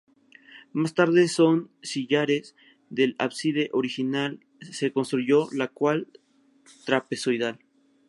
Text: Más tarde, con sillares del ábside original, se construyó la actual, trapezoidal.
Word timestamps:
Más 0.73 0.95
tarde, 0.95 1.27
con 1.37 1.69
sillares 1.83 2.55
del 2.89 3.15
ábside 3.19 3.69
original, 3.71 4.39
se 4.59 4.91
construyó 4.91 5.47
la 5.51 5.65
actual, 5.65 6.07
trapezoidal. 6.87 7.59